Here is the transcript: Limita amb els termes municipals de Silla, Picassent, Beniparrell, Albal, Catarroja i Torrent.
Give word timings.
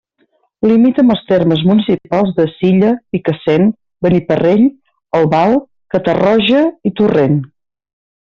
Limita 0.67 1.01
amb 1.01 1.11
els 1.15 1.19
termes 1.31 1.59
municipals 1.71 2.31
de 2.39 2.45
Silla, 2.53 2.89
Picassent, 3.15 3.67
Beniparrell, 4.07 4.65
Albal, 5.21 5.55
Catarroja 5.97 6.63
i 6.91 6.95
Torrent. 7.03 7.37